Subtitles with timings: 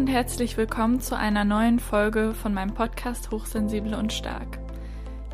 [0.00, 4.58] und herzlich willkommen zu einer neuen Folge von meinem Podcast Hochsensible und Stark.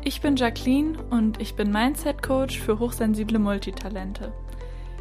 [0.03, 4.33] Ich bin Jacqueline und ich bin Mindset Coach für hochsensible Multitalente.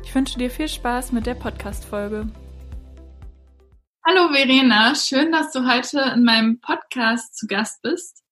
[0.04, 2.28] Ich wünsche dir viel Spaß mit der Podcast-Folge.
[4.06, 8.22] Hallo Verena, schön, dass du heute in meinem Podcast zu Gast bist.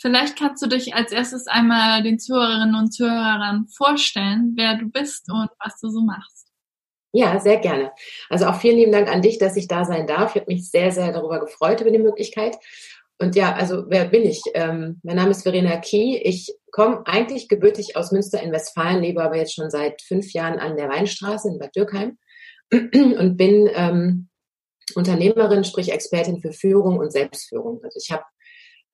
[0.00, 5.28] Vielleicht kannst du dich als erstes einmal den Zuhörerinnen und Zuhörern vorstellen, wer du bist
[5.28, 6.43] und was du so machst.
[7.16, 7.92] Ja, sehr gerne.
[8.28, 10.34] Also auch vielen lieben Dank an dich, dass ich da sein darf.
[10.34, 12.56] Ich habe mich sehr, sehr darüber gefreut, über die Möglichkeit.
[13.20, 14.42] Und ja, also wer bin ich?
[14.54, 16.18] Ähm, mein Name ist Verena Kie.
[16.18, 20.58] Ich komme eigentlich gebürtig aus Münster in Westfalen, lebe aber jetzt schon seit fünf Jahren
[20.58, 22.18] an der Weinstraße in Bad Dürkheim
[22.72, 24.28] und bin ähm,
[24.96, 27.80] Unternehmerin, sprich Expertin für Führung und Selbstführung.
[27.84, 28.24] Also ich habe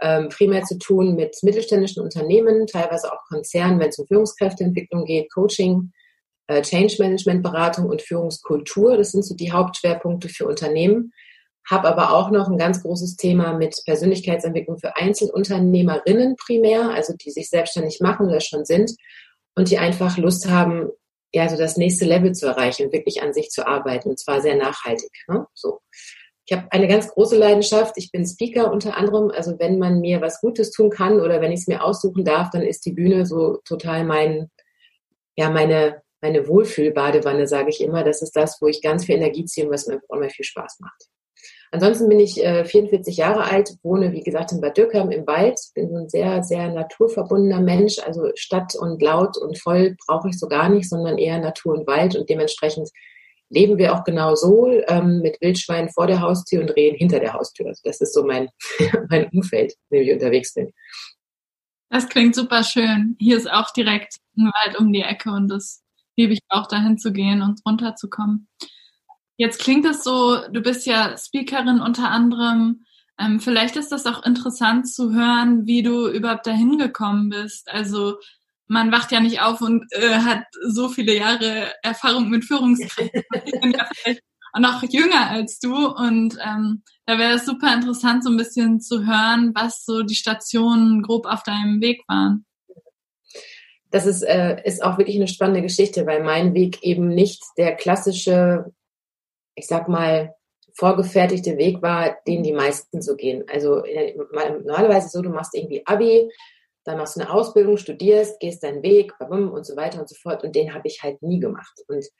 [0.02, 5.32] ähm, primär zu tun mit mittelständischen Unternehmen, teilweise auch Konzernen, wenn es um Führungskräfteentwicklung geht,
[5.32, 5.92] Coaching,
[6.62, 8.96] Change Management Beratung und Führungskultur.
[8.96, 11.12] Das sind so die Hauptschwerpunkte für Unternehmen.
[11.68, 17.30] Habe aber auch noch ein ganz großes Thema mit Persönlichkeitsentwicklung für Einzelunternehmerinnen primär, also die
[17.30, 18.92] sich selbstständig machen oder schon sind
[19.54, 20.90] und die einfach Lust haben,
[21.32, 24.40] ja, so das nächste Level zu erreichen und wirklich an sich zu arbeiten und zwar
[24.40, 25.10] sehr nachhaltig.
[25.28, 25.46] Ne?
[25.54, 25.80] So.
[26.46, 27.92] Ich habe eine ganz große Leidenschaft.
[27.96, 29.30] Ich bin Speaker unter anderem.
[29.30, 32.50] Also wenn man mir was Gutes tun kann oder wenn ich es mir aussuchen darf,
[32.50, 34.50] dann ist die Bühne so total mein,
[35.36, 38.04] ja, meine, meine Wohlfühlbadewanne, sage ich immer.
[38.04, 40.44] Das ist das, wo ich ganz viel Energie ziehe und was mir auch immer viel
[40.44, 41.06] Spaß macht.
[41.72, 45.58] Ansonsten bin ich äh, 44 Jahre alt, wohne, wie gesagt, in Bad Dürkheim im Wald,
[45.74, 48.00] bin ein sehr, sehr naturverbundener Mensch.
[48.00, 51.86] Also Stadt und laut und voll brauche ich so gar nicht, sondern eher Natur und
[51.86, 52.16] Wald.
[52.16, 52.90] Und dementsprechend
[53.50, 57.34] leben wir auch genau so, ähm, mit Wildschweinen vor der Haustür und Rehen hinter der
[57.34, 57.68] Haustür.
[57.68, 58.48] Also das ist so mein,
[59.08, 60.72] mein Umfeld, in dem ich unterwegs bin.
[61.88, 63.16] Das klingt super schön.
[63.18, 65.79] Hier ist auch direkt ein Wald um die Ecke und das
[66.16, 68.48] liebe ich auch, dahin zu gehen und runterzukommen.
[69.36, 72.84] Jetzt klingt es so, du bist ja Speakerin unter anderem.
[73.18, 77.70] Ähm, vielleicht ist das auch interessant zu hören, wie du überhaupt dahin gekommen bist.
[77.70, 78.18] Also
[78.66, 83.22] man wacht ja nicht auf und äh, hat so viele Jahre Erfahrung mit Führungskräften.
[83.44, 84.22] ich bin ja vielleicht
[84.52, 88.80] auch noch jünger als du und ähm, da wäre es super interessant, so ein bisschen
[88.80, 92.44] zu hören, was so die Stationen grob auf deinem Weg waren
[93.90, 97.74] das ist, äh, ist auch wirklich eine spannende Geschichte, weil mein Weg eben nicht der
[97.74, 98.72] klassische,
[99.54, 100.34] ich sag mal,
[100.74, 103.44] vorgefertigte Weg war, den die meisten so gehen.
[103.52, 103.82] Also
[104.64, 106.30] normalerweise so, du machst irgendwie Abi,
[106.84, 110.44] dann machst du eine Ausbildung, studierst, gehst deinen Weg und so weiter und so fort.
[110.44, 111.74] Und den habe ich halt nie gemacht.
[111.88, 112.10] Und ich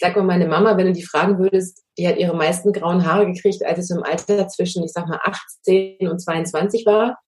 [0.00, 3.26] sag mal, meine Mama, wenn du die fragen würdest, die hat ihre meisten grauen Haare
[3.26, 7.18] gekriegt, als es im Alter zwischen, ich sag mal, 18 und 22 war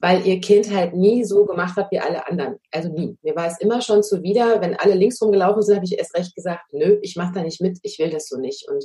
[0.00, 2.56] weil ihr Kind halt nie so gemacht hat wie alle anderen.
[2.70, 3.16] Also nie.
[3.22, 6.34] Mir war es immer schon zuwider, wenn alle links rumgelaufen sind, habe ich erst recht
[6.34, 8.68] gesagt, nö, ich mache da nicht mit, ich will das so nicht.
[8.68, 8.84] Und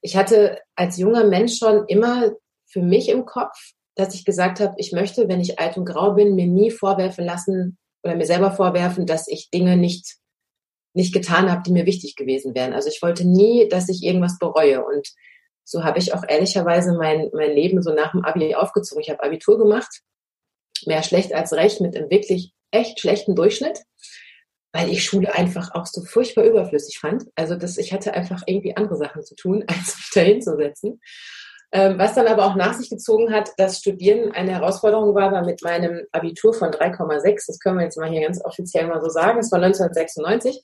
[0.00, 2.32] ich hatte als junger Mensch schon immer
[2.66, 3.56] für mich im Kopf,
[3.94, 7.24] dass ich gesagt habe, ich möchte, wenn ich alt und grau bin, mir nie vorwerfen
[7.24, 10.16] lassen oder mir selber vorwerfen, dass ich Dinge nicht
[10.96, 12.72] nicht getan habe, die mir wichtig gewesen wären.
[12.72, 15.08] Also ich wollte nie, dass ich irgendwas bereue und
[15.64, 19.02] so habe ich auch ehrlicherweise mein, mein Leben so nach dem Abi aufgezogen.
[19.02, 20.02] Ich habe Abitur gemacht
[20.86, 23.80] mehr schlecht als recht mit einem wirklich echt schlechten Durchschnitt,
[24.72, 27.24] weil ich Schule einfach auch so furchtbar überflüssig fand.
[27.36, 31.00] Also das, ich hatte einfach irgendwie andere Sachen zu tun, als mich da hinzusetzen.
[31.72, 35.44] Ähm, was dann aber auch nach sich gezogen hat, dass Studieren eine Herausforderung war, war
[35.44, 39.08] mit meinem Abitur von 3,6, das können wir jetzt mal hier ganz offiziell mal so
[39.08, 40.62] sagen, das war 1996,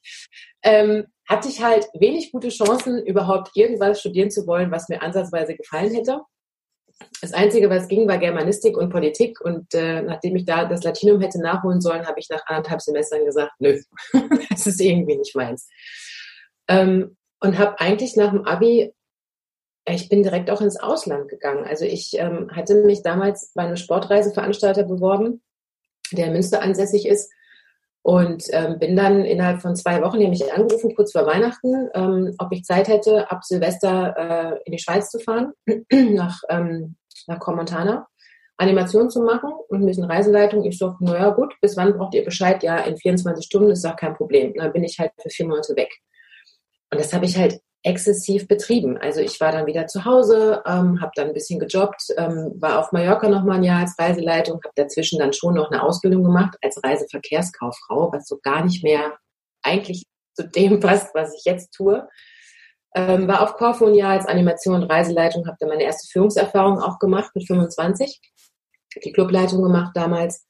[0.63, 5.57] ähm, hatte ich halt wenig gute Chancen, überhaupt irgendwas studieren zu wollen, was mir ansatzweise
[5.57, 6.21] gefallen hätte.
[7.21, 9.41] Das Einzige, was ging, war Germanistik und Politik.
[9.41, 13.25] Und äh, nachdem ich da das Latinum hätte nachholen sollen, habe ich nach anderthalb Semestern
[13.25, 13.79] gesagt, nö,
[14.51, 15.69] das ist irgendwie nicht meins.
[16.69, 18.93] Ähm, und habe eigentlich nach dem Abi,
[19.87, 21.65] ich bin direkt auch ins Ausland gegangen.
[21.65, 25.43] Also ich ähm, hatte mich damals bei einem Sportreiseveranstalter beworben,
[26.13, 27.31] der in Münster ansässig ist.
[28.03, 32.51] Und ähm, bin dann innerhalb von zwei Wochen, nämlich angerufen, kurz vor Weihnachten, ähm, ob
[32.51, 35.53] ich Zeit hätte, ab Silvester äh, in die Schweiz zu fahren,
[35.93, 38.07] nach ähm, nach Cormontana,
[38.57, 40.65] Animation zu machen und ein bisschen Reiseleitung.
[40.65, 42.63] Ich so, naja gut, bis wann braucht ihr Bescheid?
[42.63, 44.53] Ja, in 24 Stunden ist auch kein Problem.
[44.55, 45.91] dann bin ich halt für vier Monate weg.
[46.91, 48.99] Und das habe ich halt exzessiv betrieben.
[48.99, 52.79] Also ich war dann wieder zu Hause, ähm, habe dann ein bisschen gejobbt, ähm, war
[52.79, 56.23] auf Mallorca noch mal ein Jahr als Reiseleitung, habe dazwischen dann schon noch eine Ausbildung
[56.23, 59.17] gemacht als Reiseverkehrskauffrau, was so gar nicht mehr
[59.63, 60.05] eigentlich
[60.35, 62.07] zu dem passt, was ich jetzt tue.
[62.95, 66.81] Ähm, war auf Korfu ein Jahr als Animation und Reiseleitung, habe dann meine erste Führungserfahrung
[66.81, 68.21] auch gemacht mit 25,
[69.03, 70.45] die Clubleitung gemacht damals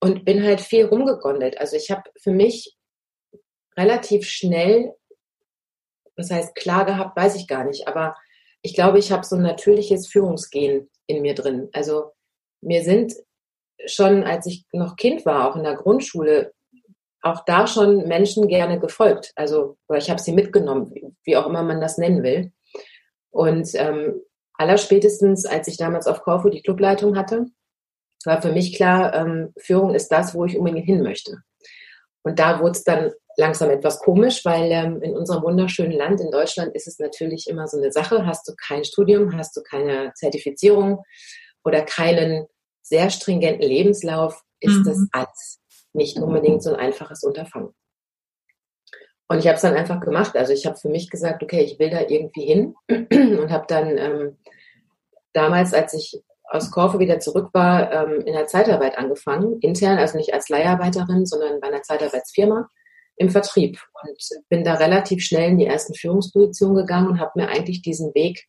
[0.00, 1.58] und bin halt viel rumgegondelt.
[1.58, 2.76] Also ich habe für mich
[3.76, 4.94] relativ schnell,
[6.22, 8.16] was heißt klar gehabt, weiß ich gar nicht, aber
[8.62, 11.68] ich glaube, ich habe so ein natürliches Führungsgehen in mir drin.
[11.72, 12.12] Also
[12.60, 13.12] mir sind
[13.86, 16.52] schon, als ich noch Kind war, auch in der Grundschule,
[17.22, 19.32] auch da schon Menschen gerne gefolgt.
[19.36, 22.52] Also, oder ich habe sie mitgenommen, wie auch immer man das nennen will.
[23.30, 24.20] Und ähm,
[24.54, 27.46] allerspätestens, als ich damals auf Corfu die Clubleitung hatte,
[28.24, 31.42] war für mich klar, ähm, Führung ist das, wo ich unbedingt hin möchte.
[32.24, 36.30] Und da wurde es dann langsam etwas komisch, weil ähm, in unserem wunderschönen Land in
[36.30, 38.26] Deutschland ist es natürlich immer so eine Sache.
[38.26, 41.02] Hast du kein Studium, hast du keine Zertifizierung
[41.64, 42.46] oder keinen
[42.82, 44.84] sehr stringenten Lebenslauf, ist mhm.
[44.84, 45.60] das alles
[45.92, 47.74] nicht unbedingt so ein einfaches Unterfangen.
[49.28, 50.36] Und ich habe es dann einfach gemacht.
[50.36, 53.96] Also ich habe für mich gesagt, okay, ich will da irgendwie hin und habe dann
[53.96, 54.38] ähm,
[55.32, 56.22] damals, als ich
[56.52, 61.24] aus Korfu wieder zurück war, ähm, in der Zeitarbeit angefangen, intern, also nicht als Leiharbeiterin,
[61.24, 62.68] sondern bei einer Zeitarbeitsfirma
[63.16, 64.18] im Vertrieb und
[64.50, 68.46] bin da relativ schnell in die ersten Führungspositionen gegangen und habe mir eigentlich diesen Weg,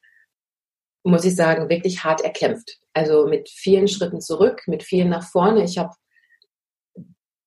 [1.03, 2.79] muss ich sagen, wirklich hart erkämpft.
[2.93, 5.63] Also mit vielen Schritten zurück, mit vielen nach vorne.
[5.63, 5.93] Ich habe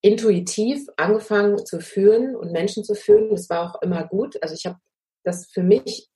[0.01, 3.29] intuitiv angefangen zu führen und Menschen zu führen.
[3.31, 4.43] Das war auch immer gut.
[4.43, 4.79] Also ich habe
[5.23, 6.09] das für mich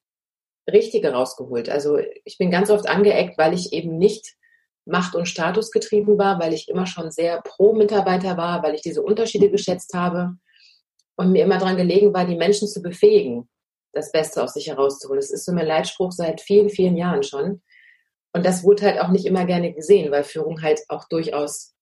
[0.72, 1.68] Richtige rausgeholt.
[1.68, 4.34] Also ich bin ganz oft angeeckt, weil ich eben nicht
[4.86, 8.82] Macht- und Status getrieben war, weil ich immer schon sehr pro Mitarbeiter war, weil ich
[8.82, 10.34] diese Unterschiede geschätzt habe
[11.16, 13.48] und mir immer daran gelegen war, die Menschen zu befähigen,
[13.92, 15.20] das Beste aus sich herauszuholen.
[15.20, 17.62] Das ist so mein Leitspruch seit vielen, vielen Jahren schon.
[18.32, 21.74] Und das wurde halt auch nicht immer gerne gesehen, weil Führung halt auch durchaus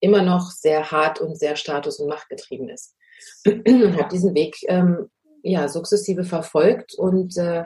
[0.00, 2.94] immer noch sehr hart und sehr status- und machtgetrieben ist.
[3.46, 5.08] und habe diesen Weg ähm,
[5.42, 7.64] ja sukzessive verfolgt und äh,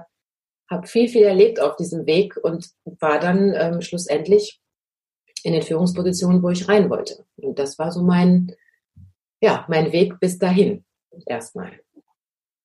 [0.71, 4.61] habe viel, viel erlebt auf diesem Weg und war dann ähm, schlussendlich
[5.43, 7.25] in den Führungspositionen, wo ich rein wollte.
[7.37, 8.55] Und das war so mein,
[9.41, 10.85] ja, mein Weg bis dahin
[11.27, 11.81] erstmal.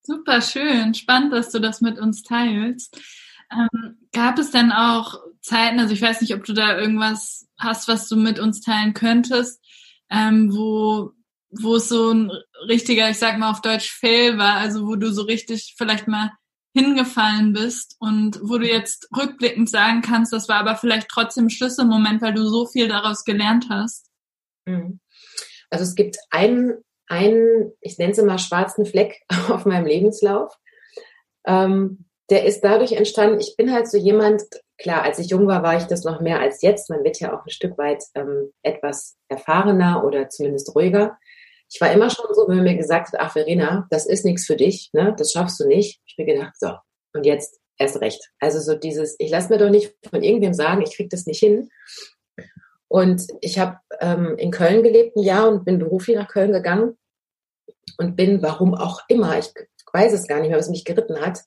[0.02, 3.00] Super schön, spannend, dass du das mit uns teilst.
[3.52, 7.88] Ähm, gab es denn auch Zeiten, also ich weiß nicht, ob du da irgendwas hast,
[7.88, 9.64] was du mit uns teilen könntest,
[10.10, 11.12] ähm, wo,
[11.52, 12.32] wo es so ein
[12.68, 16.32] richtiger, ich sag mal auf Deutsch, Fail war, also wo du so richtig vielleicht mal
[16.74, 22.22] hingefallen bist und wo du jetzt rückblickend sagen kannst, das war aber vielleicht trotzdem Schlüsselmoment,
[22.22, 24.10] weil du so viel daraus gelernt hast?
[24.66, 25.00] Mhm.
[25.70, 30.54] Also es gibt einen, einen ich nenne es immer schwarzen Fleck auf meinem Lebenslauf.
[31.46, 34.42] Ähm, der ist dadurch entstanden, ich bin halt so jemand,
[34.78, 36.90] klar, als ich jung war, war ich das noch mehr als jetzt.
[36.90, 41.18] Man wird ja auch ein Stück weit ähm, etwas erfahrener oder zumindest ruhiger
[41.74, 44.46] ich war immer schon so, wenn man mir gesagt hat, ach Verena, das ist nichts
[44.46, 46.02] für dich, ne, das schaffst du nicht.
[46.06, 46.70] Ich mir gedacht, so,
[47.14, 48.32] und jetzt erst recht.
[48.40, 51.40] Also so dieses, ich lasse mir doch nicht von irgendwem sagen, ich krieg das nicht
[51.40, 51.70] hin.
[52.88, 56.96] Und ich habe ähm, in Köln gelebt ein Jahr und bin beruflich nach Köln gegangen
[57.98, 59.52] und bin, warum auch immer, ich
[59.92, 61.40] weiß es gar nicht mehr, was mich geritten hat,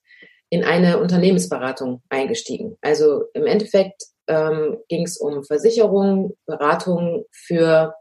[0.50, 2.76] in eine Unternehmensberatung eingestiegen.
[2.81, 7.94] Also im Endeffekt ähm, ging es um Versicherung, Beratung für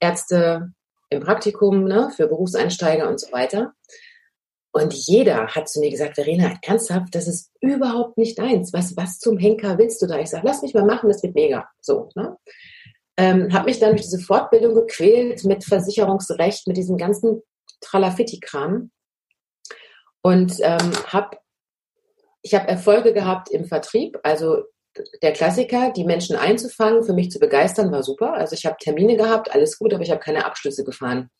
[0.00, 0.72] Ärzte,
[1.10, 3.72] im Praktikum ne, für Berufseinsteiger und so weiter.
[4.72, 8.72] Und jeder hat zu mir gesagt, Verena, ernsthaft, das ist überhaupt nicht deins.
[8.72, 10.18] Was, was zum Henker willst du da?
[10.18, 11.68] Ich sage, lass mich mal machen, das wird mega.
[11.80, 12.36] So, ne?
[13.16, 17.42] Ähm, habe mich dann durch diese Fortbildung gequält mit Versicherungsrecht, mit diesem ganzen
[17.80, 18.90] Tralafitti-Kram.
[20.22, 21.38] Und ähm, habe
[22.42, 24.62] ich habe Erfolge gehabt im Vertrieb, also
[25.22, 28.34] der Klassiker, die Menschen einzufangen, für mich zu begeistern, war super.
[28.34, 31.30] Also ich habe Termine gehabt, alles gut, aber ich habe keine Abschlüsse gefahren,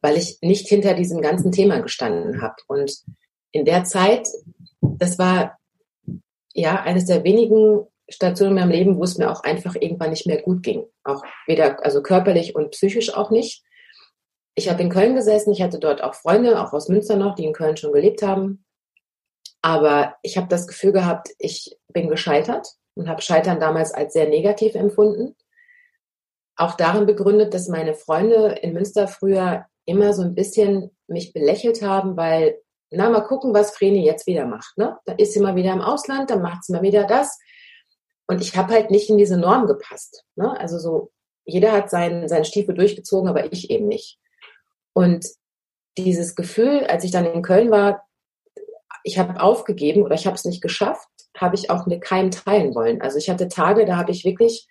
[0.00, 2.56] weil ich nicht hinter diesem ganzen Thema gestanden habe.
[2.66, 2.92] Und
[3.52, 4.28] in der Zeit,
[4.80, 5.58] das war
[6.52, 10.26] ja eines der wenigen Stationen in meinem Leben, wo es mir auch einfach irgendwann nicht
[10.26, 10.84] mehr gut ging.
[11.04, 13.64] Auch weder, also körperlich und psychisch auch nicht.
[14.54, 17.44] Ich habe in Köln gesessen, ich hatte dort auch Freunde, auch aus Münster noch, die
[17.44, 18.64] in Köln schon gelebt haben.
[19.64, 24.28] Aber ich habe das Gefühl gehabt, ich bin gescheitert und habe Scheitern damals als sehr
[24.28, 25.34] negativ empfunden.
[26.54, 31.80] Auch darin begründet, dass meine Freunde in Münster früher immer so ein bisschen mich belächelt
[31.80, 32.58] haben, weil,
[32.90, 34.76] na, mal gucken, was Vreni jetzt wieder macht.
[34.76, 34.98] Ne?
[35.06, 37.38] Da ist sie mal wieder im Ausland, dann macht sie mal wieder das.
[38.26, 40.26] Und ich habe halt nicht in diese Norm gepasst.
[40.36, 40.54] Ne?
[40.60, 41.10] Also so,
[41.46, 44.18] jeder hat seinen, seinen Stiefel durchgezogen, aber ich eben nicht.
[44.92, 45.26] Und
[45.96, 48.04] dieses Gefühl, als ich dann in Köln war,
[49.04, 52.74] ich habe aufgegeben oder ich habe es nicht geschafft, habe ich auch mit keinem teilen
[52.74, 53.02] wollen.
[53.02, 54.66] Also ich hatte Tage, da habe ich wirklich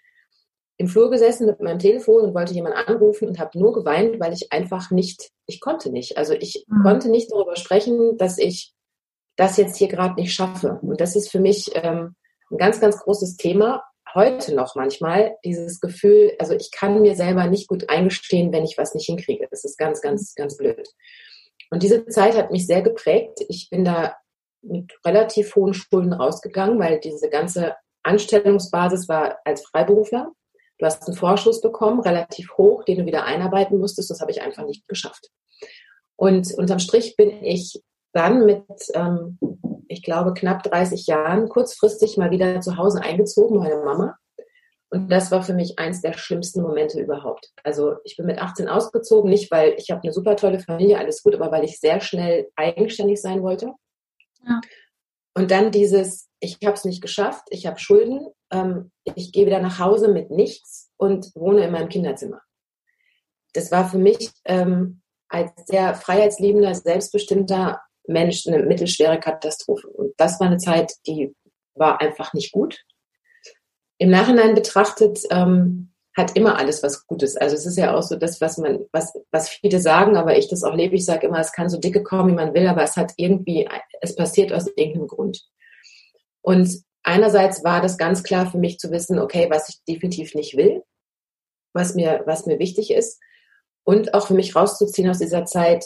[0.77, 4.33] im Flur gesessen mit meinem Telefon und wollte jemanden anrufen und habe nur geweint, weil
[4.33, 6.17] ich einfach nicht, ich konnte nicht.
[6.17, 6.81] Also ich mhm.
[6.81, 8.73] konnte nicht darüber sprechen, dass ich
[9.35, 10.79] das jetzt hier gerade nicht schaffe.
[10.81, 12.15] Und das ist für mich ähm,
[12.49, 13.83] ein ganz, ganz großes Thema.
[14.15, 18.77] Heute noch manchmal dieses Gefühl, also ich kann mir selber nicht gut eingestehen, wenn ich
[18.77, 19.47] was nicht hinkriege.
[19.49, 20.87] Das ist ganz, ganz, ganz blöd.
[21.69, 23.39] Und diese Zeit hat mich sehr geprägt.
[23.47, 24.15] Ich bin da
[24.63, 30.31] mit relativ hohen Schulden rausgegangen, weil diese ganze Anstellungsbasis war als Freiberufler.
[30.79, 34.09] Du hast einen Vorschuss bekommen, relativ hoch, den du wieder einarbeiten musstest.
[34.09, 35.29] Das habe ich einfach nicht geschafft.
[36.15, 37.81] Und unterm Strich bin ich
[38.13, 39.39] dann mit, ähm,
[39.87, 44.17] ich glaube, knapp 30 Jahren kurzfristig mal wieder zu Hause eingezogen, meine Mama.
[44.89, 47.51] Und das war für mich eins der schlimmsten Momente überhaupt.
[47.63, 51.23] Also ich bin mit 18 ausgezogen, nicht weil ich habe eine super tolle Familie, alles
[51.23, 53.73] gut, aber weil ich sehr schnell eigenständig sein wollte.
[55.35, 59.59] Und dann dieses, ich habe es nicht geschafft, ich habe Schulden, ähm, ich gehe wieder
[59.59, 62.41] nach Hause mit nichts und wohne in meinem Kinderzimmer.
[63.53, 69.87] Das war für mich ähm, als sehr freiheitsliebender, selbstbestimmter Mensch eine mittelschwere Katastrophe.
[69.87, 71.35] Und das war eine Zeit, die
[71.75, 72.83] war einfach nicht gut.
[73.97, 77.37] Im Nachhinein betrachtet ähm, hat immer alles was Gutes.
[77.37, 80.47] Also es ist ja auch so das, was man, was, was viele sagen, aber ich
[80.47, 80.95] das auch lebe.
[80.95, 83.67] Ich sage immer, es kann so dicke kommen, wie man will, aber es hat irgendwie,
[84.01, 85.43] es passiert aus irgendeinem Grund.
[86.41, 90.55] Und einerseits war das ganz klar für mich zu wissen, okay, was ich definitiv nicht
[90.55, 90.83] will,
[91.73, 93.19] was mir, was mir wichtig ist.
[93.83, 95.85] Und auch für mich rauszuziehen aus dieser Zeit,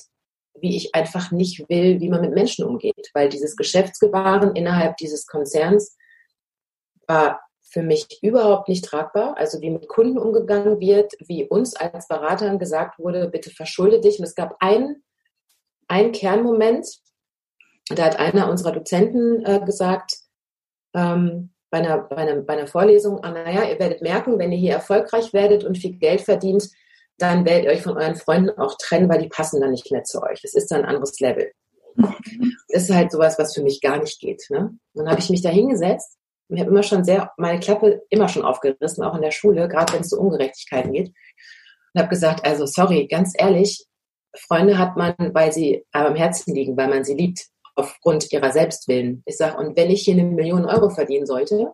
[0.60, 3.12] wie ich einfach nicht will, wie man mit Menschen umgeht.
[3.14, 5.96] Weil dieses Geschäftsgebaren innerhalb dieses Konzerns
[7.08, 7.40] war
[7.70, 9.38] für mich überhaupt nicht tragbar.
[9.38, 14.20] Also wie mit Kunden umgegangen wird, wie uns als Beratern gesagt wurde, bitte verschulde dich.
[14.20, 15.04] Und es gab einen,
[15.88, 16.88] einen Kernmoment,
[17.90, 20.18] da hat einer unserer Dozenten äh, gesagt,
[20.94, 24.58] ähm, bei, einer, bei, einer, bei einer Vorlesung, ah, naja, ihr werdet merken, wenn ihr
[24.58, 26.70] hier erfolgreich werdet und viel Geld verdient,
[27.18, 30.04] dann werdet ihr euch von euren Freunden auch trennen, weil die passen dann nicht mehr
[30.04, 30.40] zu euch.
[30.44, 31.52] Es ist dann ein anderes Level.
[32.70, 34.46] Das ist halt sowas, was für mich gar nicht geht.
[34.50, 34.78] Ne?
[34.94, 36.18] Dann habe ich mich da hingesetzt
[36.50, 39.94] ich habe immer schon sehr, meine Klappe immer schon aufgerissen, auch in der Schule, gerade
[39.94, 41.08] wenn es um Ungerechtigkeiten geht.
[41.94, 43.86] Und habe gesagt, also sorry, ganz ehrlich,
[44.36, 49.24] Freunde hat man, weil sie am Herzen liegen, weil man sie liebt, aufgrund ihrer Selbstwillen.
[49.26, 51.74] Ich sage, und wenn ich hier eine Million Euro verdienen sollte,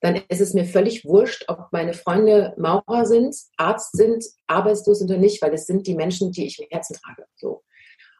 [0.00, 5.10] dann ist es mir völlich wurscht, ob meine Freunde Maurer sind, Arzt sind, arbeitslos sind
[5.10, 7.26] oder nicht, weil es sind die Menschen, die ich im Herzen trage.
[7.36, 7.62] So.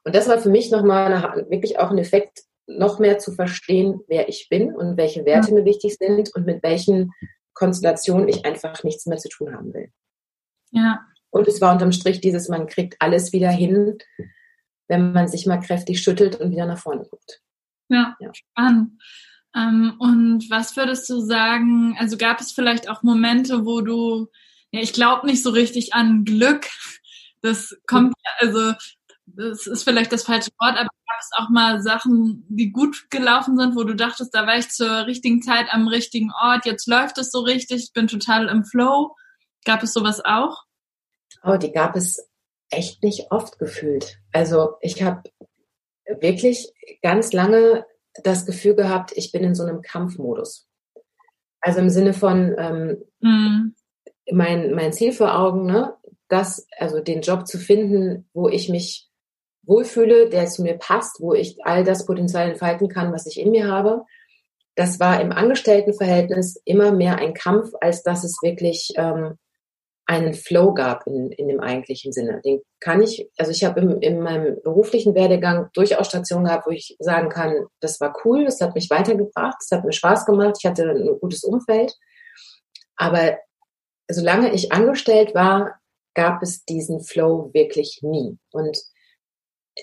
[0.04, 2.42] Und das war für mich nochmal wirklich auch ein Effekt,
[2.78, 6.62] noch mehr zu verstehen, wer ich bin und welche Werte mir wichtig sind und mit
[6.62, 7.12] welchen
[7.54, 9.90] Konstellationen ich einfach nichts mehr zu tun haben will.
[10.70, 11.00] Ja.
[11.30, 13.98] Und es war unterm Strich dieses, man kriegt alles wieder hin,
[14.88, 17.40] wenn man sich mal kräftig schüttelt und wieder nach vorne guckt.
[17.88, 18.30] Ja, ja.
[18.32, 19.00] spannend.
[19.54, 24.28] Ähm, und was würdest du sagen, also gab es vielleicht auch Momente, wo du,
[24.70, 26.66] ja, ich glaube nicht so richtig an Glück.
[27.42, 28.74] Das kommt, also
[29.36, 33.56] das ist vielleicht das falsche Wort, aber gab es auch mal Sachen, die gut gelaufen
[33.56, 37.18] sind, wo du dachtest, da war ich zur richtigen Zeit am richtigen Ort, jetzt läuft
[37.18, 39.14] es so richtig, ich bin total im Flow.
[39.64, 40.64] Gab es sowas auch?
[41.42, 42.28] Oh, die gab es
[42.70, 44.18] echt nicht oft gefühlt.
[44.32, 45.22] Also ich habe
[46.20, 46.72] wirklich
[47.02, 47.84] ganz lange
[48.22, 50.66] das Gefühl gehabt, ich bin in so einem Kampfmodus.
[51.60, 53.74] Also im Sinne von ähm, mm.
[54.32, 55.94] mein, mein Ziel vor Augen, ne,
[56.28, 59.09] das, also den Job zu finden, wo ich mich
[59.62, 63.50] wohlfühle, der zu mir passt, wo ich all das Potenzial entfalten kann, was ich in
[63.50, 64.04] mir habe.
[64.74, 69.36] Das war im Angestelltenverhältnis immer mehr ein Kampf, als dass es wirklich ähm,
[70.06, 72.40] einen Flow gab in, in dem eigentlichen Sinne.
[72.44, 76.70] Den kann ich, also ich habe in, in meinem beruflichen Werdegang durchaus Stationen gehabt, wo
[76.70, 80.56] ich sagen kann, das war cool, das hat mich weitergebracht, es hat mir Spaß gemacht,
[80.58, 81.94] ich hatte ein gutes Umfeld.
[82.96, 83.38] Aber
[84.10, 85.80] solange ich angestellt war,
[86.14, 88.36] gab es diesen Flow wirklich nie.
[88.50, 88.78] Und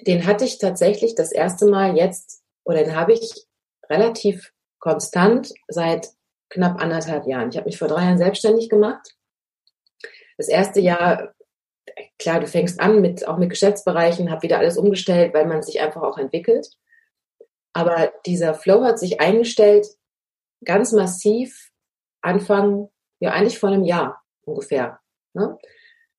[0.01, 3.48] den hatte ich tatsächlich das erste Mal jetzt, oder den habe ich
[3.89, 6.10] relativ konstant seit
[6.50, 7.50] knapp anderthalb Jahren.
[7.50, 9.16] Ich habe mich vor drei Jahren selbstständig gemacht.
[10.38, 11.34] Das erste Jahr,
[12.20, 15.82] klar, du fängst an mit auch mit Geschäftsbereichen, habe wieder alles umgestellt, weil man sich
[15.82, 16.70] einfach auch entwickelt.
[17.74, 19.88] Aber dieser Flow hat sich eingestellt
[20.63, 21.72] ganz massiv
[22.22, 22.89] Anfang,
[23.20, 25.00] ja eigentlich vor einem Jahr ungefähr.
[25.34, 25.58] Ne?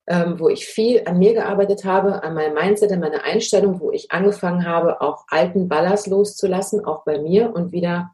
[0.09, 3.93] Ähm, wo ich viel an mir gearbeitet habe, an meinem Mindset, an meiner Einstellung, wo
[3.93, 8.13] ich angefangen habe, auch alten Ballast loszulassen, auch bei mir und wieder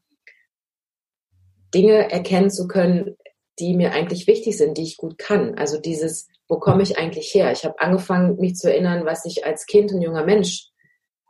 [1.72, 3.16] Dinge erkennen zu können,
[3.60, 5.54] die mir eigentlich wichtig sind, die ich gut kann.
[5.56, 7.52] Also dieses, wo komme ich eigentlich her?
[7.52, 10.70] Ich habe angefangen, mich zu erinnern, was ich als Kind und junger Mensch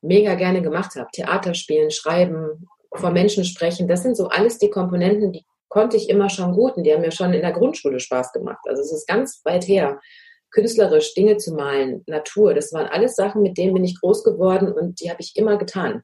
[0.01, 1.09] mega gerne gemacht habe.
[1.13, 3.87] Theater spielen, schreiben, vor Menschen sprechen.
[3.87, 7.03] Das sind so alles die Komponenten, die konnte ich immer schon gut und die haben
[7.03, 8.65] mir schon in der Grundschule Spaß gemacht.
[8.67, 10.01] Also es ist ganz weit her
[10.55, 14.73] künstlerisch Dinge zu malen, Natur, das waren alles Sachen, mit denen bin ich groß geworden
[14.73, 16.03] und die habe ich immer getan.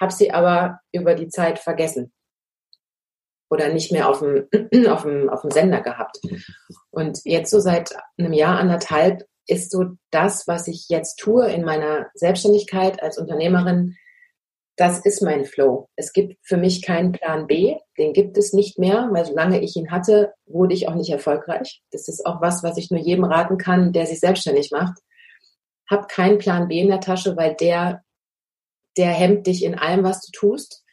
[0.00, 2.12] Habe sie aber über die Zeit vergessen
[3.50, 4.48] oder nicht mehr auf dem,
[4.88, 6.18] auf dem, auf dem Sender gehabt.
[6.90, 11.64] Und jetzt so seit einem Jahr, anderthalb, ist so das, was ich jetzt tue in
[11.64, 13.94] meiner Selbstständigkeit als Unternehmerin,
[14.76, 15.88] das ist mein Flow.
[15.96, 19.74] Es gibt für mich keinen Plan B, den gibt es nicht mehr, weil solange ich
[19.74, 21.82] ihn hatte, wurde ich auch nicht erfolgreich.
[21.90, 24.98] Das ist auch was, was ich nur jedem raten kann, der sich selbstständig macht.
[25.88, 28.02] Hab keinen Plan B in der Tasche, weil der,
[28.98, 30.84] der hemmt dich in allem, was du tust.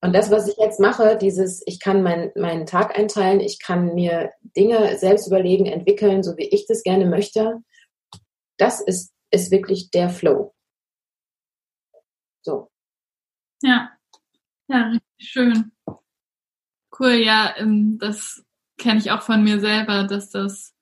[0.00, 3.94] Und das, was ich jetzt mache, dieses, ich kann mein, meinen Tag einteilen, ich kann
[3.94, 7.58] mir Dinge selbst überlegen, entwickeln, so wie ich das gerne möchte,
[8.56, 10.54] das ist, ist wirklich der Flow.
[12.42, 12.71] So.
[13.62, 13.90] Ja,
[14.68, 15.72] ja, richtig schön.
[16.98, 18.44] Cool, ja, ähm, das
[18.78, 20.74] kenne ich auch von mir selber, dass das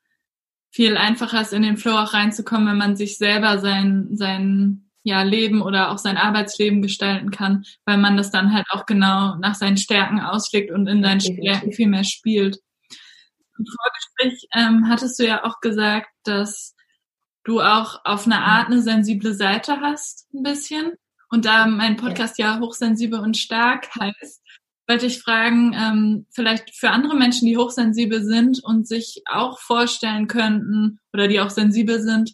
[0.73, 5.23] viel einfacher ist, in den Flow auch reinzukommen, wenn man sich selber sein, sein ja,
[5.23, 9.55] Leben oder auch sein Arbeitsleben gestalten kann, weil man das dann halt auch genau nach
[9.55, 12.59] seinen Stärken auslegt und in seinen Stärken viel mehr spielt.
[13.59, 16.75] Im Vorgespräch ähm, hattest du ja auch gesagt, dass
[17.45, 20.93] du auch auf eine Art eine sensible Seite hast, ein bisschen.
[21.31, 24.43] Und da mein Podcast ja, ja hochsensibel und stark heißt,
[24.89, 30.27] wollte ich fragen, ähm, vielleicht für andere Menschen, die hochsensibel sind und sich auch vorstellen
[30.27, 32.33] könnten oder die auch sensibel sind,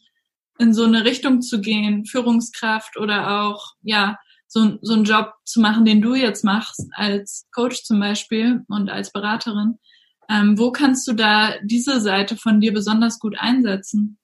[0.59, 4.17] in so eine Richtung zu gehen, Führungskraft oder auch, ja,
[4.49, 8.89] so, so einen Job zu machen, den du jetzt machst, als Coach zum Beispiel und
[8.89, 9.79] als Beraterin.
[10.31, 14.19] Ähm, wo kannst du da diese Seite von dir besonders gut einsetzen?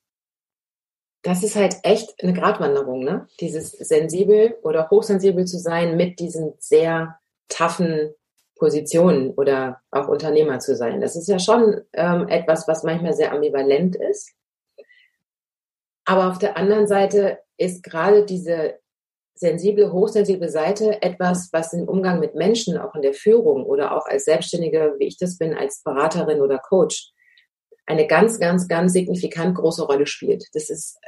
[1.23, 3.29] Das ist halt echt eine Gratwanderung, ne?
[3.41, 8.13] Dieses sensibel oder hochsensibel zu sein mit diesen sehr taffen
[8.57, 11.01] Positionen oder auch Unternehmer zu sein.
[11.01, 14.33] Das ist ja schon ähm, etwas, was manchmal sehr ambivalent ist.
[16.05, 18.79] Aber auf der anderen Seite ist gerade diese
[19.35, 24.07] sensible, hochsensible Seite etwas, was im Umgang mit Menschen, auch in der Führung oder auch
[24.07, 27.11] als Selbstständige, wie ich das bin, als Beraterin oder Coach,
[27.87, 30.45] eine ganz, ganz, ganz signifikant große Rolle spielt.
[30.53, 30.99] Das ist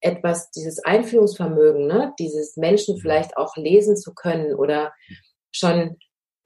[0.00, 2.14] etwas, dieses Einführungsvermögen, ne?
[2.18, 4.92] dieses Menschen vielleicht auch lesen zu können oder
[5.50, 5.96] schon,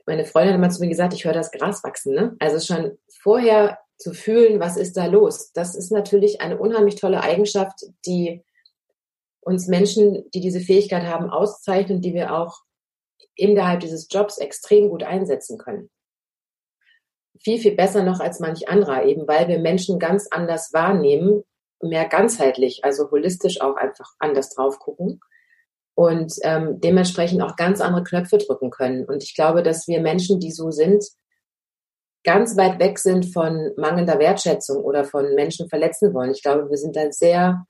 [0.06, 2.34] meine Freundin hat mal zu mir gesagt, ich höre das Gras wachsen, ne?
[2.38, 5.52] also schon vorher zu fühlen, was ist da los.
[5.52, 8.42] Das ist natürlich eine unheimlich tolle Eigenschaft, die
[9.40, 12.62] uns Menschen, die diese Fähigkeit haben, auszeichnen, die wir auch
[13.34, 15.90] innerhalb dieses Jobs extrem gut einsetzen können
[17.40, 21.42] viel, viel besser noch als manch anderer, eben weil wir Menschen ganz anders wahrnehmen,
[21.80, 25.20] mehr ganzheitlich, also holistisch auch einfach anders drauf gucken
[25.94, 29.04] und ähm, dementsprechend auch ganz andere Knöpfe drücken können.
[29.04, 31.04] Und ich glaube, dass wir Menschen, die so sind,
[32.24, 36.30] ganz weit weg sind von mangelnder Wertschätzung oder von Menschen verletzen wollen.
[36.30, 37.66] Ich glaube, wir sind dann sehr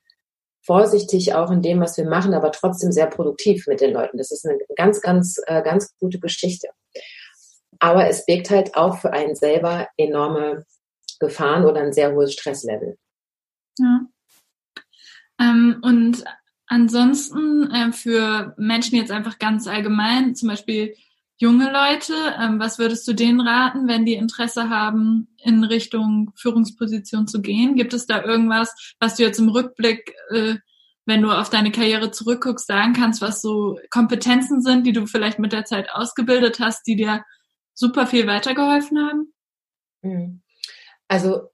[0.65, 4.17] vorsichtig auch in dem, was wir machen, aber trotzdem sehr produktiv mit den Leuten.
[4.17, 6.69] Das ist eine ganz, ganz, äh, ganz gute Geschichte.
[7.79, 10.65] Aber es birgt halt auch für einen selber enorme
[11.19, 12.97] Gefahren oder ein sehr hohes Stresslevel.
[13.79, 14.01] Ja.
[15.39, 16.23] Ähm, und
[16.67, 20.95] ansonsten äh, für Menschen jetzt einfach ganz allgemein, zum Beispiel
[21.37, 27.27] junge Leute, ähm, was würdest du denen raten, wenn die Interesse haben, in Richtung Führungsposition
[27.27, 27.75] zu gehen?
[27.75, 30.55] Gibt es da irgendwas, was du jetzt im Rückblick, äh,
[31.05, 35.37] wenn du auf deine Karriere zurückguckst, sagen kannst, was so Kompetenzen sind, die du vielleicht
[35.37, 37.23] mit der Zeit ausgebildet hast, die dir
[37.73, 39.33] super viel weitergeholfen haben?
[40.01, 40.41] Mhm.
[41.07, 41.49] Also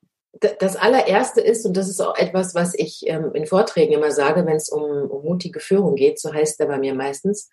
[0.59, 4.45] das allererste ist, und das ist auch etwas, was ich ähm, in Vorträgen immer sage,
[4.45, 7.49] wenn es um, um mutige Führung geht, so heißt er bei mir meistens.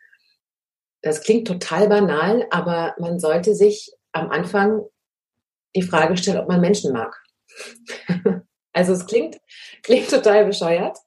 [1.02, 4.82] Das klingt total banal, aber man sollte sich am Anfang
[5.74, 7.16] die Frage stellen, ob man Menschen mag.
[8.72, 9.38] also es klingt,
[9.82, 10.98] klingt total bescheuert,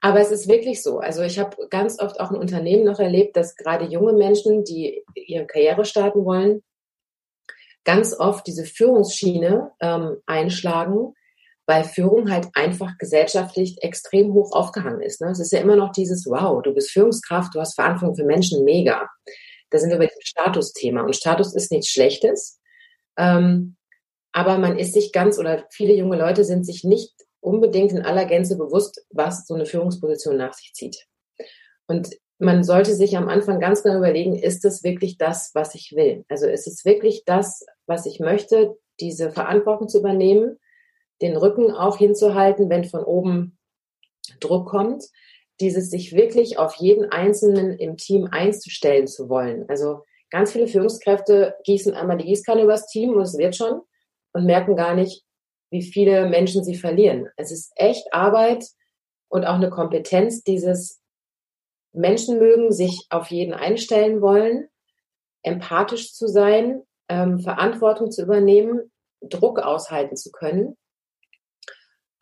[0.00, 0.98] aber es ist wirklich so.
[0.98, 5.04] Also ich habe ganz oft auch in Unternehmen noch erlebt, dass gerade junge Menschen, die
[5.14, 6.62] ihre Karriere starten wollen,
[7.86, 11.14] ganz oft diese Führungsschiene ähm, einschlagen,
[11.66, 15.20] weil Führung halt einfach gesellschaftlich extrem hoch aufgehangen ist.
[15.20, 15.30] Ne?
[15.30, 18.64] Es ist ja immer noch dieses, wow, du bist Führungskraft, du hast Verantwortung für Menschen,
[18.64, 19.08] mega.
[19.70, 21.02] Da sind wir bei dem Statusthema.
[21.02, 22.60] Und Status ist nichts Schlechtes.
[23.16, 23.76] Ähm,
[24.32, 28.26] aber man ist sich ganz, oder viele junge Leute sind sich nicht unbedingt in aller
[28.26, 31.06] Gänze bewusst, was so eine Führungsposition nach sich zieht.
[31.86, 35.92] Und man sollte sich am Anfang ganz genau überlegen, ist es wirklich das, was ich
[35.96, 36.24] will?
[36.28, 40.58] Also ist es wirklich das, was ich möchte, diese Verantwortung zu übernehmen,
[41.22, 43.58] den Rücken auch hinzuhalten, wenn von oben
[44.40, 45.04] Druck kommt,
[45.60, 49.64] dieses sich wirklich auf jeden Einzelnen im Team einzustellen zu wollen.
[49.68, 53.80] Also ganz viele Führungskräfte gießen einmal die Gießkanne übers Team und es wird schon
[54.32, 55.24] und merken gar nicht,
[55.70, 57.28] wie viele Menschen sie verlieren.
[57.36, 58.66] Es ist echt Arbeit
[59.28, 61.00] und auch eine Kompetenz, dieses
[61.92, 64.68] Menschen mögen, sich auf jeden einstellen wollen,
[65.42, 68.90] empathisch zu sein, ähm, Verantwortung zu übernehmen,
[69.20, 70.76] Druck aushalten zu können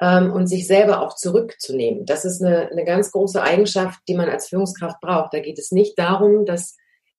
[0.01, 2.07] ähm, und sich selber auch zurückzunehmen.
[2.07, 5.35] Das ist eine, eine ganz große Eigenschaft, die man als Führungskraft braucht.
[5.35, 6.77] Da geht es nicht darum, dass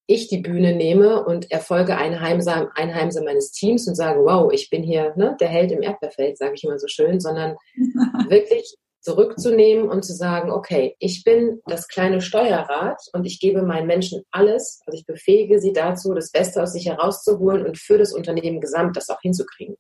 [0.08, 4.84] ich die Bühne nehme und erfolge Einheimser, Einheimser meines Teams und sage, wow, ich bin
[4.84, 7.56] hier ne, der Held im Erdbeerfeld, sage ich immer so schön, sondern
[8.30, 13.86] wirklich zurückzunehmen und zu sagen, okay, ich bin das kleine Steuerrad und ich gebe meinen
[13.86, 18.14] Menschen alles, also ich befähige sie dazu, das Beste aus sich herauszuholen und für das
[18.14, 19.76] Unternehmen gesamt das auch hinzukriegen.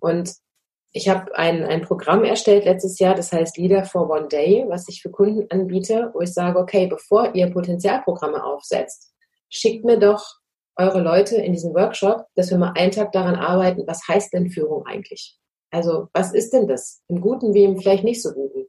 [0.00, 0.34] Und
[0.92, 4.86] ich habe ein, ein Programm erstellt letztes Jahr, das heißt Leader for One Day, was
[4.88, 9.14] ich für Kunden anbiete, wo ich sage, okay, bevor ihr Potenzialprogramme aufsetzt,
[9.48, 10.22] schickt mir doch
[10.76, 14.50] eure Leute in diesen Workshop, dass wir mal einen Tag daran arbeiten, was heißt denn
[14.50, 15.39] Führung eigentlich?
[15.70, 17.02] Also was ist denn das?
[17.08, 18.66] Im Guten wie im vielleicht nicht so Guten?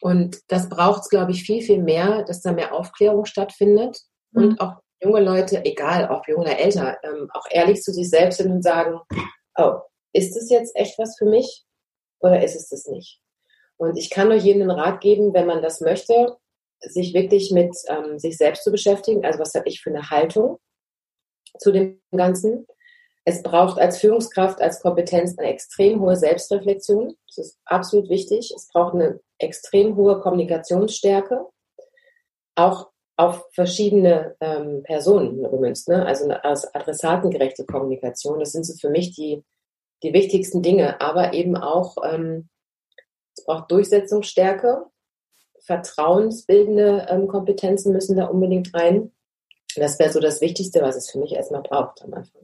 [0.00, 4.00] Und das braucht es, glaube ich, viel, viel mehr, dass da mehr Aufklärung stattfindet
[4.32, 4.42] mhm.
[4.42, 8.38] und auch junge Leute, egal ob jung oder älter, ähm, auch ehrlich zu sich selbst
[8.38, 8.98] sind und sagen,
[9.56, 9.74] oh,
[10.12, 11.64] ist es jetzt echt was für mich
[12.20, 13.20] oder ist es das nicht?
[13.76, 16.36] Und ich kann nur jedem einen Rat geben, wenn man das möchte,
[16.80, 19.24] sich wirklich mit ähm, sich selbst zu beschäftigen.
[19.24, 20.58] Also was habe ich für eine Haltung
[21.58, 22.66] zu dem Ganzen?
[23.24, 27.16] Es braucht als Führungskraft, als Kompetenz eine extrem hohe Selbstreflexion.
[27.28, 28.52] Das ist absolut wichtig.
[28.54, 31.46] Es braucht eine extrem hohe Kommunikationsstärke.
[32.56, 36.04] Auch auf verschiedene ähm, Personen übrigens, ne?
[36.04, 38.40] also eine adressatengerechte Kommunikation.
[38.40, 39.44] Das sind so für mich die
[40.02, 42.48] die wichtigsten Dinge, aber eben auch, ähm,
[43.36, 44.86] es braucht Durchsetzungsstärke,
[45.60, 49.12] vertrauensbildende ähm, Kompetenzen müssen da unbedingt rein.
[49.76, 52.42] Das wäre so das Wichtigste, was es für mich erstmal braucht am Anfang.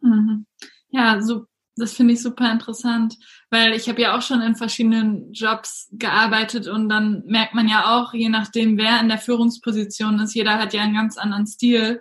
[0.00, 0.46] Mhm.
[0.90, 3.16] Ja, so, das finde ich super interessant,
[3.50, 7.96] weil ich habe ja auch schon in verschiedenen Jobs gearbeitet und dann merkt man ja
[7.96, 12.00] auch, je nachdem, wer in der Führungsposition ist, jeder hat ja einen ganz anderen Stil.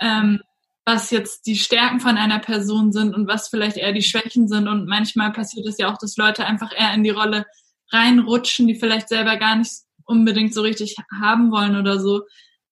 [0.00, 0.40] Ähm,
[0.86, 4.68] was jetzt die Stärken von einer Person sind und was vielleicht eher die Schwächen sind.
[4.68, 7.46] Und manchmal passiert es ja auch, dass Leute einfach eher in die Rolle
[7.90, 9.72] reinrutschen, die vielleicht selber gar nicht
[10.04, 12.22] unbedingt so richtig haben wollen oder so.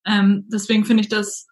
[0.05, 1.47] Ähm, deswegen finde ich das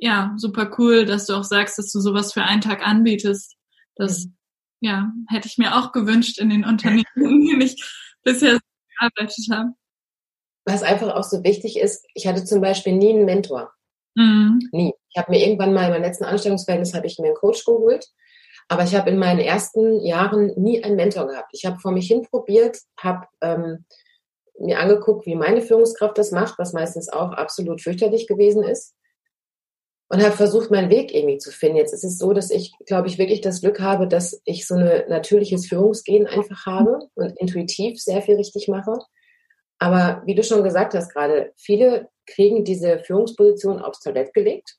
[0.00, 3.56] ja super cool, dass du auch sagst, dass du sowas für einen Tag anbietest.
[3.94, 4.36] Das mhm.
[4.80, 7.82] ja hätte ich mir auch gewünscht in den Unternehmen, in denen ich
[8.24, 8.58] bisher
[8.98, 9.70] gearbeitet habe.
[10.64, 13.72] Was einfach auch so wichtig ist, ich hatte zum Beispiel nie einen Mentor.
[14.14, 14.60] Mhm.
[14.72, 14.94] Nie.
[15.10, 18.06] Ich habe mir irgendwann mal in meinem letzten Anstellungsverhältnis habe ich mir einen Coach geholt,
[18.68, 21.50] aber ich habe in meinen ersten Jahren nie einen Mentor gehabt.
[21.52, 23.84] Ich habe vor mich hin probiert, habe ähm,
[24.58, 28.94] mir angeguckt, wie meine Führungskraft das macht, was meistens auch absolut fürchterlich gewesen ist.
[30.12, 31.76] Und habe versucht, meinen Weg irgendwie zu finden.
[31.76, 34.74] Jetzt ist es so, dass ich, glaube ich, wirklich das Glück habe, dass ich so
[34.74, 38.98] ein natürliches Führungsgehen einfach habe und intuitiv sehr viel richtig mache.
[39.78, 44.76] Aber wie du schon gesagt hast gerade, viele kriegen diese Führungsposition aufs Toilett gelegt.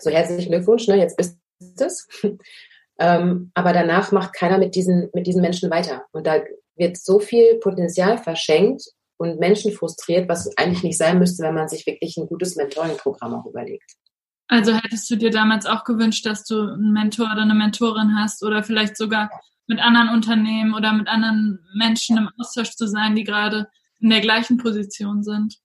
[0.00, 0.96] So herzlichen Glückwunsch, ne?
[0.96, 2.06] jetzt bist du es.
[2.98, 6.06] ähm, aber danach macht keiner mit diesen, mit diesen Menschen weiter.
[6.12, 6.42] Und da
[6.76, 8.84] wird so viel Potenzial verschenkt
[9.18, 13.34] und Menschen frustriert, was eigentlich nicht sein müsste, wenn man sich wirklich ein gutes Mentoring-Programm
[13.34, 13.96] auch überlegt.
[14.48, 18.42] Also hättest du dir damals auch gewünscht, dass du einen Mentor oder eine Mentorin hast
[18.42, 19.30] oder vielleicht sogar
[19.66, 23.68] mit anderen Unternehmen oder mit anderen Menschen im Austausch zu sein, die gerade
[24.00, 25.58] in der gleichen Position sind.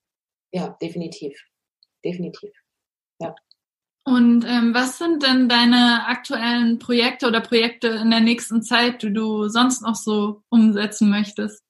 [0.52, 1.34] Ja, definitiv.
[2.04, 2.50] Definitiv.
[3.18, 3.34] Ja.
[4.06, 9.14] Und ähm, was sind denn deine aktuellen Projekte oder Projekte in der nächsten Zeit, die
[9.14, 11.64] du sonst noch so umsetzen möchtest?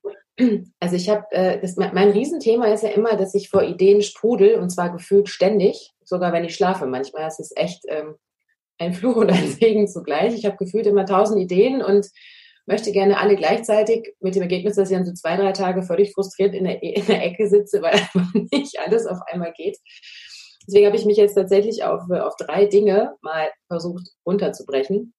[0.81, 4.57] Also ich habe, äh, das, mein Riesenthema ist ja immer, dass ich vor Ideen sprudel
[4.57, 6.87] und zwar gefühlt ständig, sogar wenn ich schlafe.
[6.87, 8.17] Manchmal ist es echt ähm,
[8.79, 10.35] ein Fluch und ein Segen zugleich.
[10.35, 12.09] Ich habe gefühlt immer tausend Ideen und
[12.67, 16.13] möchte gerne alle gleichzeitig mit dem Ergebnis, dass ich dann so zwei, drei Tage völlig
[16.13, 19.79] frustriert in der, in der Ecke sitze, weil einfach nicht alles auf einmal geht.
[20.67, 25.13] Deswegen habe ich mich jetzt tatsächlich auf, auf drei Dinge mal versucht runterzubrechen.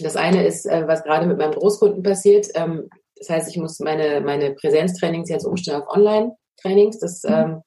[0.00, 2.48] Das eine ist, äh, was gerade mit meinem Großkunden passiert.
[2.54, 6.98] Ähm, das heißt, ich muss meine, meine Präsenztrainings jetzt umstellen auf Online-Trainings.
[6.98, 7.62] Das mhm.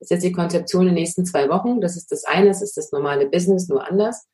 [0.00, 1.80] Ist jetzt die Konzeption in den nächsten zwei Wochen.
[1.80, 4.26] Das ist das eine, das ist das normale Business, nur anders.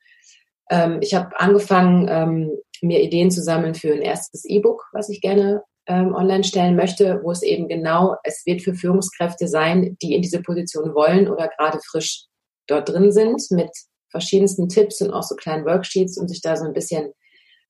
[0.69, 2.51] Ähm, ich habe angefangen, ähm,
[2.81, 7.21] mir Ideen zu sammeln für ein erstes E-Book, was ich gerne ähm, online stellen möchte,
[7.23, 11.47] wo es eben genau, es wird für Führungskräfte sein, die in diese Position wollen oder
[11.47, 12.25] gerade frisch
[12.67, 13.69] dort drin sind, mit
[14.09, 17.11] verschiedensten Tipps und auch so kleinen Worksheets, um sich da so ein bisschen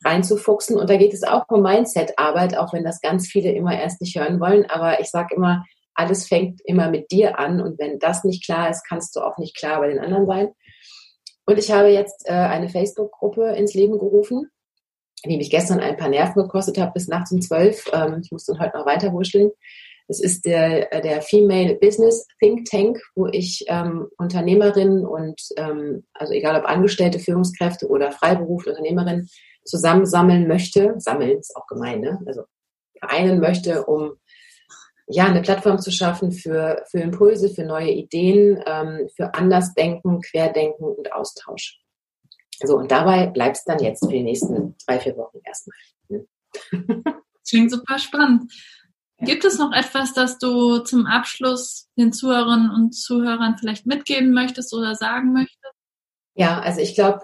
[0.04, 0.78] reinzufuchsen.
[0.78, 4.18] Und da geht es auch um Mindset-Arbeit, auch wenn das ganz viele immer erst nicht
[4.18, 4.66] hören wollen.
[4.70, 7.62] Aber ich sage immer, alles fängt immer mit dir an.
[7.62, 10.50] Und wenn das nicht klar ist, kannst du auch nicht klar bei den anderen sein.
[11.46, 14.50] Und ich habe jetzt äh, eine Facebook-Gruppe ins Leben gerufen,
[15.26, 17.90] die mich gestern ein paar Nerven gekostet hat bis nachts um zwölf.
[17.94, 19.52] Ähm, ich musste heute noch weiter wuscheln.
[20.08, 26.06] Es ist der, äh, der Female Business Think Tank, wo ich ähm, Unternehmerinnen und ähm,
[26.14, 29.28] also egal ob Angestellte, Führungskräfte oder Freiberufler, Unternehmerinnen
[29.66, 30.96] zusammensammeln möchte.
[30.98, 32.20] Sammeln ist auch gemein, ne?
[32.26, 32.44] Also
[33.00, 34.14] vereinen möchte, um
[35.08, 40.86] ja, eine Plattform zu schaffen für, für Impulse, für neue Ideen, ähm, für Andersdenken, Querdenken
[40.86, 41.80] und Austausch.
[42.63, 45.78] So, und dabei bleibt es dann jetzt für die nächsten drei, vier Wochen erstmal.
[46.10, 46.28] Hm.
[47.48, 48.52] Klingt super spannend.
[49.20, 54.74] Gibt es noch etwas, das du zum Abschluss den Zuhörerinnen und Zuhörern vielleicht mitgeben möchtest
[54.74, 55.74] oder sagen möchtest?
[56.34, 57.22] Ja, also ich glaube,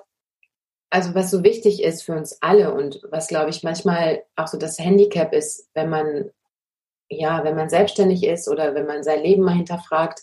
[0.89, 4.57] also was so wichtig ist für uns alle und was, glaube ich, manchmal auch so
[4.57, 6.29] das Handicap ist, wenn man,
[7.11, 10.21] ja, wenn man selbstständig ist oder wenn man sein Leben mal hinterfragt,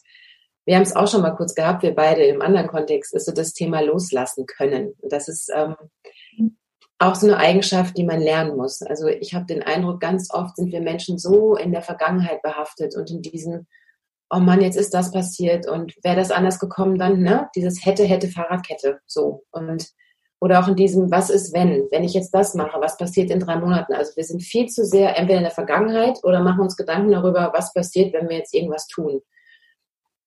[0.64, 3.33] wir haben es auch schon mal kurz gehabt, wir beide im anderen Kontext, ist so
[3.33, 4.92] das Thema loslassen können.
[5.03, 5.77] Das ist ähm,
[6.98, 8.83] auch so eine Eigenschaft, die man lernen muss.
[8.83, 12.96] Also ich habe den Eindruck, ganz oft sind wir Menschen so in der Vergangenheit behaftet
[12.96, 13.66] und in diesem,
[14.31, 17.48] oh Mann, jetzt ist das passiert und wäre das anders gekommen, dann, ne?
[17.55, 19.44] Dieses hätte, hätte Fahrradkette, so.
[19.51, 19.88] Und
[20.40, 21.88] oder auch in diesem, was ist wenn?
[21.90, 23.94] Wenn ich jetzt das mache, was passiert in drei Monaten?
[23.94, 27.53] Also wir sind viel zu sehr entweder in der Vergangenheit oder machen uns Gedanken darüber,
[27.53, 29.20] was passiert, wenn wir jetzt irgendwas tun.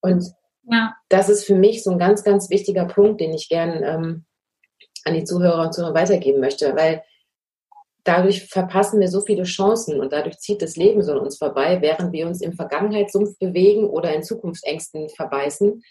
[0.02, 0.26] Und
[0.64, 0.94] ja.
[1.10, 4.26] das ist für mich so ein ganz, ganz wichtiger Punkt, den ich gern ähm,
[5.06, 7.04] an die Zuhörer und Zuhörer weitergeben möchte, weil
[8.04, 11.82] dadurch verpassen wir so viele Chancen und dadurch zieht das Leben so an uns vorbei,
[11.82, 15.84] während wir uns im Vergangenheitssumpf bewegen oder in Zukunftsängsten verbeißen,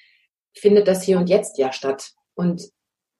[0.54, 2.10] findet das hier und jetzt ja statt.
[2.34, 2.70] Und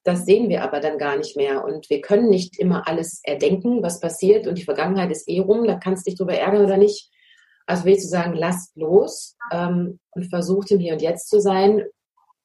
[0.03, 1.65] das sehen wir aber dann gar nicht mehr.
[1.65, 4.47] Und wir können nicht immer alles erdenken, was passiert.
[4.47, 7.11] Und die Vergangenheit ist eh rum, da kannst du dich drüber ärgern oder nicht.
[7.67, 11.41] Also will ich zu sagen, lasst los ähm, und versucht im Hier und Jetzt zu
[11.41, 11.85] sein.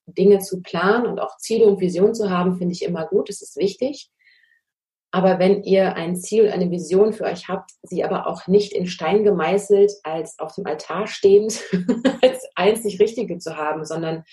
[0.07, 3.29] Dinge zu planen und auch Ziele und Visionen zu haben, finde ich immer gut.
[3.29, 4.11] Das ist wichtig.
[5.11, 8.85] Aber wenn ihr ein Ziel, eine Vision für euch habt, sie aber auch nicht in
[8.85, 11.63] Stein gemeißelt als auf dem Altar stehend
[12.21, 14.25] als einzig Richtige zu haben, sondern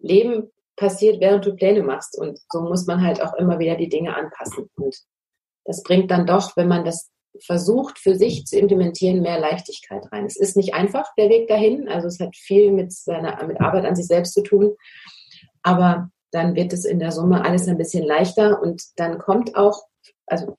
[0.00, 2.18] Leben passiert, während du Pläne machst.
[2.18, 4.68] Und so muss man halt auch immer wieder die Dinge anpassen.
[4.76, 4.96] Und
[5.64, 7.10] das bringt dann doch, wenn man das
[7.44, 10.24] versucht für sich zu implementieren, mehr Leichtigkeit rein.
[10.24, 11.88] Es ist nicht einfach, der Weg dahin.
[11.88, 14.74] Also es hat viel mit seiner mit Arbeit an sich selbst zu tun.
[15.62, 19.82] Aber dann wird es in der Summe alles ein bisschen leichter und dann kommt auch,
[20.26, 20.56] also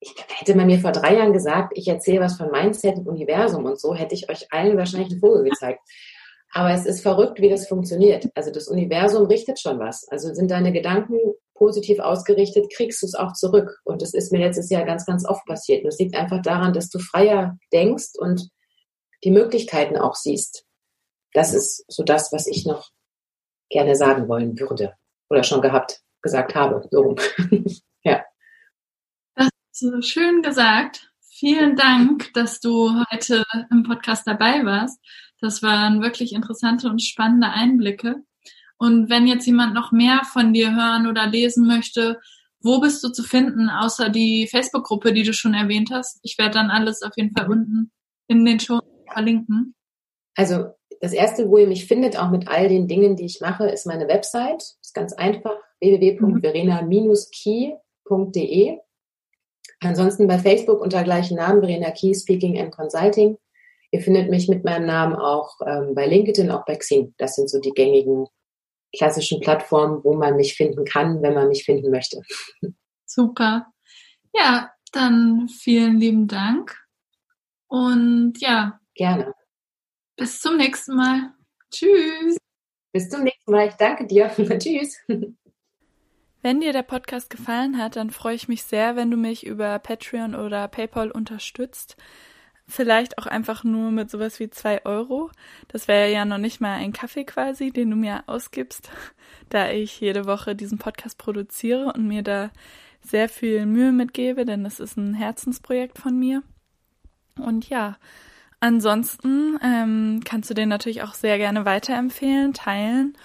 [0.00, 3.64] ich, hätte man mir vor drei Jahren gesagt, ich erzähle was von Mindset und Universum
[3.64, 5.80] und so, hätte ich euch allen wahrscheinlich einen Vogel gezeigt.
[6.52, 8.28] Aber es ist verrückt, wie das funktioniert.
[8.34, 10.08] Also das Universum richtet schon was.
[10.08, 11.18] Also sind deine Gedanken
[11.54, 13.80] positiv ausgerichtet, kriegst du es auch zurück.
[13.84, 15.82] Und das ist mir letztes Jahr ganz, ganz oft passiert.
[15.82, 18.48] Und das liegt einfach daran, dass du freier denkst und
[19.24, 20.64] die Möglichkeiten auch siehst.
[21.34, 22.90] Das ist so das, was ich noch
[23.68, 24.94] gerne sagen wollen würde
[25.28, 26.88] oder schon gehabt, gesagt habe.
[26.90, 27.16] So.
[28.02, 28.24] ja.
[29.34, 31.12] Das ist so schön gesagt.
[31.30, 34.98] Vielen Dank, dass du heute im Podcast dabei warst.
[35.40, 38.22] Das waren wirklich interessante und spannende Einblicke.
[38.78, 42.18] Und wenn jetzt jemand noch mehr von dir hören oder lesen möchte,
[42.60, 46.18] wo bist du zu finden, außer die Facebook-Gruppe, die du schon erwähnt hast?
[46.22, 47.90] Ich werde dann alles auf jeden Fall unten
[48.26, 48.80] in den Show
[49.12, 49.74] verlinken.
[50.34, 53.68] Also das erste, wo ihr mich findet, auch mit all den Dingen, die ich mache,
[53.68, 54.60] ist meine Website.
[54.60, 58.78] Das ist ganz einfach www.verena-key.de.
[59.80, 63.38] Ansonsten bei Facebook unter gleichen Namen Verena Key Speaking and Consulting.
[63.90, 67.14] Ihr findet mich mit meinem Namen auch ähm, bei LinkedIn, auch bei Xing.
[67.18, 68.26] Das sind so die gängigen
[68.96, 72.20] klassischen Plattformen, wo man mich finden kann, wenn man mich finden möchte.
[73.06, 73.66] Super.
[74.34, 76.76] Ja, dann vielen lieben Dank.
[77.66, 78.80] Und ja.
[78.94, 79.34] Gerne.
[80.16, 81.32] Bis zum nächsten Mal.
[81.70, 82.36] Tschüss.
[82.92, 83.68] Bis zum nächsten Mal.
[83.68, 84.28] Ich danke dir.
[84.58, 84.98] Tschüss.
[86.40, 89.78] Wenn dir der Podcast gefallen hat, dann freue ich mich sehr, wenn du mich über
[89.78, 91.96] Patreon oder PayPal unterstützt.
[92.70, 95.30] Vielleicht auch einfach nur mit sowas wie zwei Euro.
[95.68, 98.90] Das wäre ja noch nicht mal ein Kaffee quasi, den du mir ausgibst,
[99.48, 102.50] da ich jede Woche diesen Podcast produziere und mir da
[103.00, 106.42] sehr viel Mühe mitgebe, denn das ist ein Herzensprojekt von mir.
[107.38, 107.96] Und ja,
[108.60, 113.16] ansonsten ähm, kannst du den natürlich auch sehr gerne weiterempfehlen, teilen.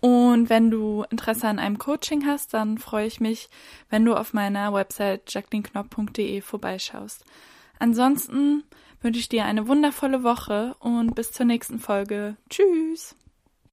[0.00, 3.48] Und wenn du Interesse an einem Coaching hast, dann freue ich mich,
[3.90, 7.24] wenn du auf meiner Website jacquelineknopf.de vorbeischaust.
[7.78, 8.64] Ansonsten
[9.02, 12.36] wünsche ich dir eine wundervolle Woche und bis zur nächsten Folge.
[12.50, 13.14] Tschüss!